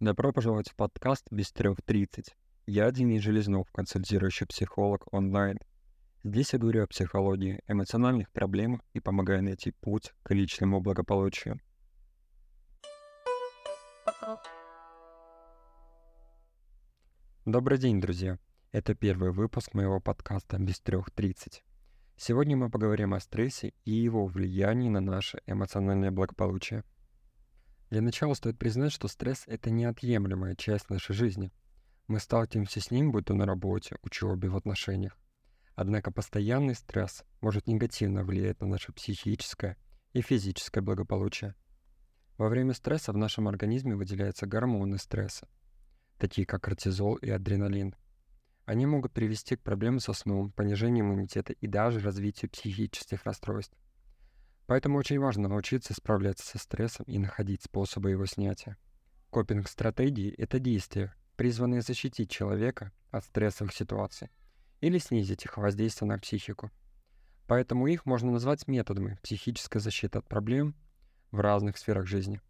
[0.00, 2.36] Добро пожаловать в подкаст «Без трех тридцать».
[2.66, 5.58] Я Денис Железнов, консультирующий психолог онлайн.
[6.22, 11.58] Здесь я говорю о психологии, эмоциональных проблемах и помогаю найти путь к личному благополучию.
[17.44, 18.38] Добрый день, друзья.
[18.70, 21.64] Это первый выпуск моего подкаста «Без трех тридцать».
[22.16, 26.84] Сегодня мы поговорим о стрессе и его влиянии на наше эмоциональное благополучие.
[27.90, 31.52] Для начала стоит признать, что стресс— это неотъемлемая часть нашей жизни.
[32.06, 35.16] Мы сталкиваемся с ним, будь то на работе, учебе, в отношениях.
[35.74, 39.76] Однако постоянный стресс может негативно влиять на наше психическое
[40.12, 41.54] и физическое благополучие.
[42.36, 45.48] Во время стресса в нашем организме выделяются гормоны стресса,
[46.18, 47.94] такие как кортизол и адреналин—
[48.68, 53.74] они могут привести к проблемам со сном, понижению иммунитета и даже развитию психических расстройств.
[54.68, 58.76] Поэтому очень важно научиться справляться со стрессом и находить способы его снятия.
[59.30, 64.28] Копинг-стратегии— это действия, призванные защитить человека от стрессовых ситуаций
[64.82, 66.70] или снизить их воздействие на психику.
[67.46, 70.74] Поэтому их можно назвать методами психической защиты от проблем
[71.30, 72.42] в разных сферах жизни,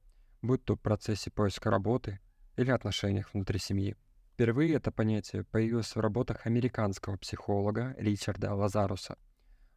[0.43, 2.19] будь то в процессе поиска работы
[2.57, 3.95] или отношениях внутри семьи.
[4.33, 9.17] Впервые это понятие появилось в работах американского психолога Ричарда Лазаруса.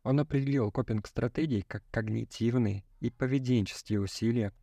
[0.03, 4.53] Он определил копинг-стратегии как когнитивные и поведенческие усилия,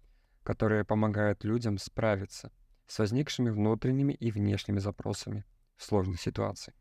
[0.43, 2.51] которые помогают людям справиться
[2.87, 5.45] с возникшими внутренними и внешними запросами
[5.77, 6.77] в сложных ситуациях.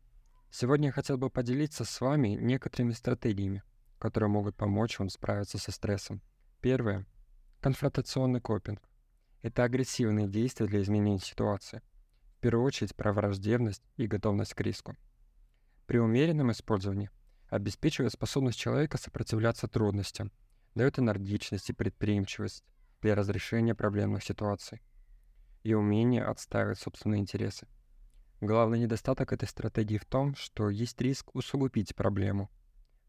[0.50, 3.62] Сегодня я хотел бы поделиться с вами некоторыми стратегиями,
[3.98, 6.22] которые могут помочь вам справиться со стрессом.
[6.60, 7.06] Первое.
[7.60, 8.80] Конфронтационный копинг.
[9.42, 11.82] Это агрессивные действия для изменения ситуации–
[12.38, 14.94] в первую очередь про враждебность и готовность к риску.
[15.86, 17.10] При умеренном использовании
[17.48, 20.32] обеспечивает способность человека сопротивляться трудностям,
[20.74, 22.64] дает энергичность и предприимчивость
[23.00, 24.80] для разрешения проблемных ситуаций
[25.62, 27.66] и умение отстаивать собственные интересы.
[28.40, 32.50] Главный недостаток этой стратегии в том, что есть риск усугубить проблему,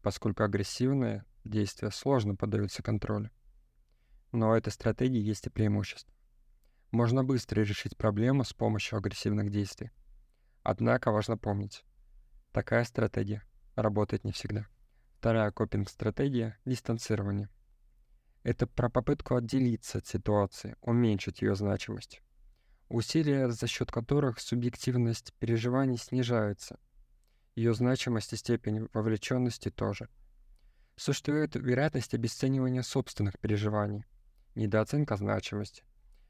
[0.02, 3.30] поскольку агрессивные действия сложно поддаются контролю.
[4.32, 6.12] Но у этой стратегии есть и преимущество
[6.90, 9.90] можно быстро решить проблему с помощью агрессивных действий.
[10.62, 11.84] Однако важно помнить,
[12.52, 13.42] такая стратегия
[13.74, 14.66] работает не всегда.
[15.18, 17.48] Вторая копинг-стратегия— дистанцирование.
[18.42, 22.22] Это про попытку отделиться от ситуации, уменьшить ее значимость.
[22.88, 26.78] Усилия, за счет которых субъективность переживаний снижается.
[27.54, 30.08] Ее значимость и степень вовлеченности тоже.
[30.96, 34.04] Существует вероятность обесценивания собственных переживаний,
[34.54, 35.84] недооценка значимости,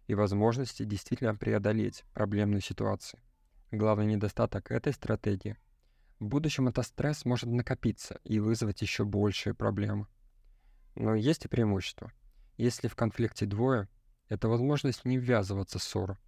[0.09, 3.21] и возможности действительно преодолеть проблемные ситуации.
[3.71, 5.57] Главный недостаток этой стратегии–
[6.21, 10.07] в будущем этот стресс может накопиться и вызвать еще большие проблемы.
[10.95, 12.13] Но есть и преимущество.
[12.57, 13.89] Если в конфликте двое,
[14.29, 16.19] это возможность не ввязываться в ссору,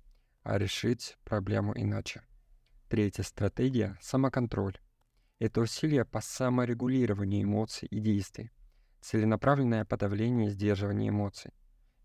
[0.43, 2.23] а решить проблему иначе.
[2.89, 4.79] Третья стратегия– самоконтроль.
[5.39, 8.51] Это усилие по саморегулированию эмоций и действий,
[9.01, 11.53] целенаправленное подавление и сдерживание эмоций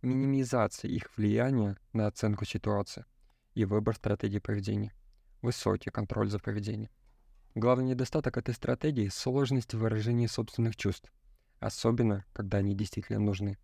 [0.01, 3.05] минимизация их влияния на оценку ситуации
[3.53, 4.93] и выбор стратегии поведения.
[5.41, 6.91] Высокий контроль за поведением.
[7.57, 11.11] Главный недостаток этой стратегии– сложность в выражении собственных чувств,
[11.59, 13.57] особенно когда они действительно нужны.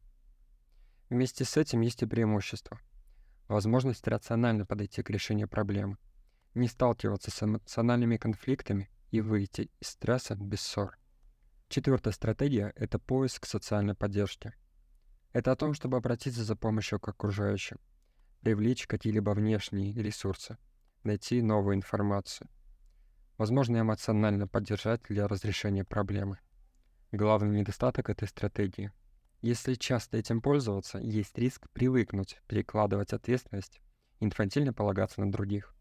[1.11, 2.79] Вместе с этим есть и преимущество.
[3.47, 5.97] Возможность рационально подойти к решению проблемы,
[6.55, 10.97] не сталкиваться с эмоциональными конфликтами и выйти из стресса без ссор.
[11.69, 14.53] Четвертая стратегия– это поиск социальной поддержки–
[15.33, 17.77] это о том, чтобы обратиться за помощью к окружающим,
[18.41, 20.57] привлечь какие-либо внешние ресурсы,
[21.03, 22.49] найти новую информацию.
[23.37, 26.39] Возможно, эмоционально поддержать для разрешения проблемы.
[27.11, 28.91] Главный недостаток этой стратегии.
[29.41, 33.81] Если часто этим пользоваться, есть риск привыкнуть, перекладывать ответственность,
[34.19, 35.75] инфантильно полагаться на других.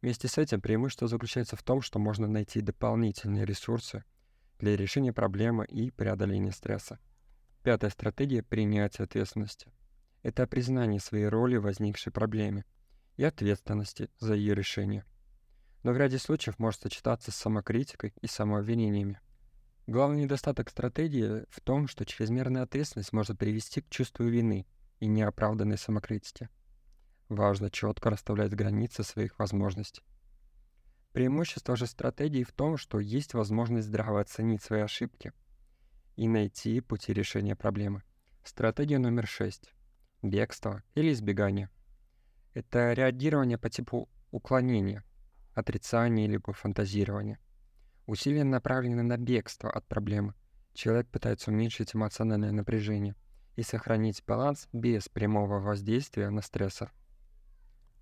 [0.00, 4.04] Вместе с этим преимущество заключается в том, что можно найти дополнительные ресурсы
[4.58, 6.98] для решения проблемы и преодоления стресса.
[7.62, 9.70] Пятая стратегия принятия ответственности.
[10.22, 12.64] Это признание своей роли в возникшей проблеме
[13.16, 15.04] и ответственности за ее решение.
[15.82, 19.20] Но в ряде случаев может сочетаться с самокритикой и самообвинениями.
[19.86, 24.66] Главный недостаток стратегии в том, что чрезмерная ответственность может привести к чувству вины
[25.00, 26.48] и неоправданной самокритике.
[27.28, 30.02] Важно четко расставлять границы своих возможностей.
[31.12, 35.32] Преимущество же стратегии в том, что есть возможность здраво оценить свои ошибки–
[36.16, 38.02] и найти пути решения проблемы.
[38.44, 39.72] Стратегия номер шесть.
[40.22, 41.70] Бегство или избегание.
[42.54, 45.04] Это реагирование по типу уклонения,
[45.54, 47.38] отрицания либо фантазирования.
[48.06, 50.34] Усилия направлены на бегство от проблемы.
[50.74, 53.14] Человек пытается уменьшить эмоциональное напряжение
[53.56, 56.92] и сохранить баланс без прямого воздействия на стрессор.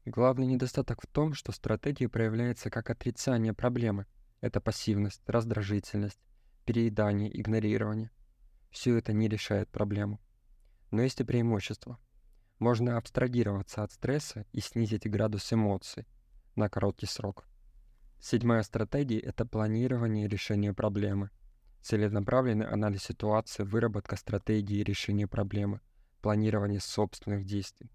[0.06, 4.06] Главный недостаток в том, что стратегия проявляется как отрицание проблемы.
[4.40, 6.20] Это пассивность, раздражительность,
[6.64, 8.10] переедание, игнорирование.
[8.70, 10.20] Все это не решает проблему.
[10.90, 11.98] Но есть и преимущество.
[12.58, 16.06] Можно абстрагироваться от стресса и снизить градус эмоций
[16.60, 17.44] на короткий срок.
[18.20, 21.30] Седьмая стратегия— это планирование и решение проблемы.
[21.80, 25.80] Целенаправленный анализ ситуации, выработка стратегии решения проблемы,
[26.20, 27.90] планирование собственных действий.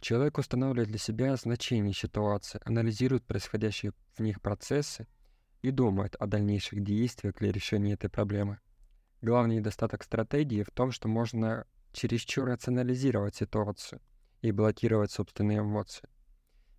[0.00, 5.06] Человек устанавливает для себя значение ситуации, анализирует происходящие в них процессы
[5.62, 8.58] и думает о дальнейших действиях для решения этой проблемы.
[9.20, 14.00] Главный недостаток стратегии в том, что можно чересчур рационализировать ситуацию
[14.40, 16.08] и блокировать собственные эмоции.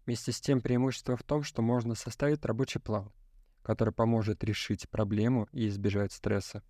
[0.06, 3.12] Вместе с тем преимущество в том, что можно составить рабочий план,
[3.62, 6.62] который поможет решить проблему и избежать стресса.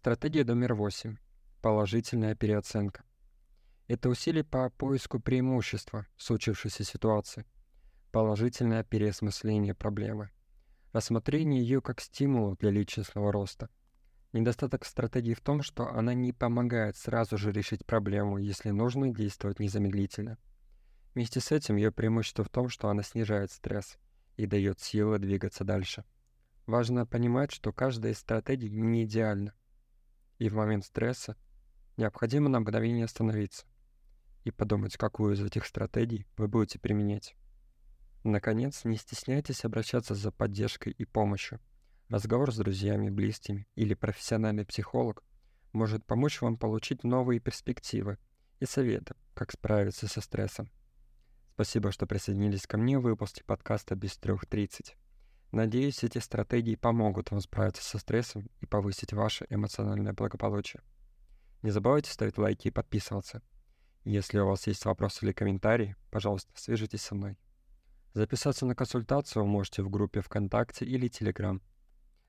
[0.00, 1.16] Стратегия номер 8.
[1.60, 3.04] Положительная переоценка.
[3.88, 7.44] Это усилие по поиску преимущества в случившейся ситуации.
[8.10, 10.30] Положительное переосмысление проблемы.
[10.92, 13.68] Рассмотрение ее как стимула для личностного роста.
[14.32, 19.58] Недостаток стратегии в том, что она не помогает сразу же решить проблему, если нужно действовать
[19.58, 20.38] незамедлительно.
[21.14, 23.98] Вместе с этим ее преимущество в том, что она снижает стресс
[24.36, 26.04] и дает силы двигаться дальше.
[26.66, 29.54] Важно понимать, что каждая из стратегий не идеальна.
[30.38, 31.36] И в момент стресса
[31.96, 33.66] необходимо на мгновение остановиться
[34.44, 37.34] и подумать, какую из этих стратегий вы будете применять.
[38.24, 41.60] Наконец, не стесняйтесь обращаться за поддержкой и помощью.
[42.08, 45.22] Разговор с друзьями, близкими или профессиональный психолог
[45.72, 48.18] может помочь вам получить новые перспективы
[48.60, 50.70] и советы, как справиться со стрессом.
[51.58, 54.96] Спасибо, что присоединились ко мне в выпуске подкаста «Без трех тридцать».
[55.50, 60.84] Надеюсь, эти стратегии помогут вам справиться со стрессом и повысить ваше эмоциональное благополучие.
[61.62, 63.42] Не забывайте ставить лайки и подписываться.
[64.04, 67.36] Если у вас есть вопросы или комментарии, пожалуйста, свяжитесь со мной.
[68.14, 71.60] Записаться на консультацию вы можете в группе ВКонтакте или Телеграм.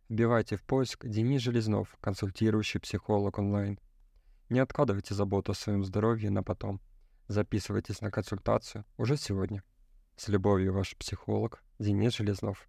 [0.10, 3.80] Вбивайте в поиск Денис Железнов, консультирующий психолог онлайн.
[4.50, 6.82] Не откладывайте заботу о своем здоровье на потом.
[7.30, 9.64] Записывайтесь на консультацию уже сегодня.
[10.16, 12.68] С любовью, ваш психолог Денис Железнов.